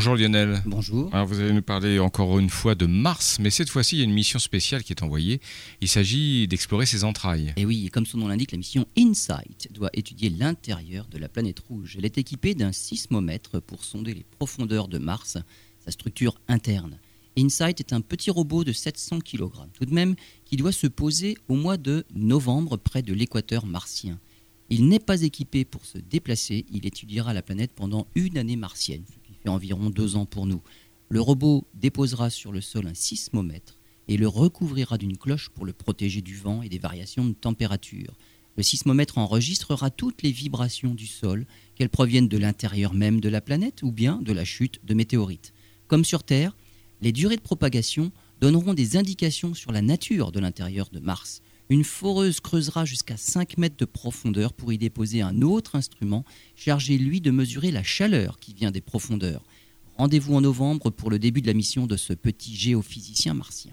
[0.00, 0.62] Bonjour Lionel.
[0.64, 1.14] Bonjour.
[1.14, 4.00] Alors vous allez nous parler encore une fois de Mars, mais cette fois-ci il y
[4.00, 5.42] a une mission spéciale qui est envoyée.
[5.82, 7.52] Il s'agit d'explorer ses entrailles.
[7.58, 11.58] Et oui, comme son nom l'indique, la mission InSight doit étudier l'intérieur de la planète
[11.68, 11.96] rouge.
[11.98, 15.36] Elle est équipée d'un sismomètre pour sonder les profondeurs de Mars,
[15.84, 16.98] sa structure interne.
[17.36, 20.14] InSight est un petit robot de 700 kg, tout de même,
[20.46, 24.18] qui doit se poser au mois de novembre près de l'équateur martien.
[24.70, 29.04] Il n'est pas équipé pour se déplacer, il étudiera la planète pendant une année martienne,
[29.48, 30.62] environ deux ans pour nous.
[31.08, 35.72] Le robot déposera sur le sol un sismomètre et le recouvrira d'une cloche pour le
[35.72, 38.14] protéger du vent et des variations de température.
[38.56, 43.40] Le sismomètre enregistrera toutes les vibrations du sol, qu'elles proviennent de l'intérieur même de la
[43.40, 45.52] planète ou bien de la chute de météorites.
[45.86, 46.56] Comme sur Terre,
[47.00, 51.42] les durées de propagation donneront des indications sur la nature de l'intérieur de Mars.
[51.70, 56.24] Une foreuse creusera jusqu'à 5 mètres de profondeur pour y déposer un autre instrument
[56.56, 59.44] chargé, lui, de mesurer la chaleur qui vient des profondeurs.
[59.96, 63.72] Rendez-vous en novembre pour le début de la mission de ce petit géophysicien martien.